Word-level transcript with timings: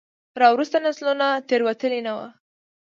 راوروسته 0.41 0.77
نسلونو 0.85 1.27
تېروتلي 1.47 1.99
نه 2.07 2.13
وو. 2.17 2.27